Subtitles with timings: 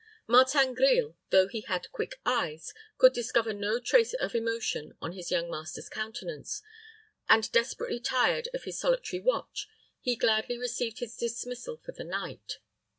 [0.25, 5.29] Martin Grille, though he had quick eyes, could discover no trace of emotion on his
[5.29, 6.63] young master's countenance;
[7.29, 9.67] and desperately tired of his solitary watch,
[9.99, 12.57] he gladly received his dismissal for the night.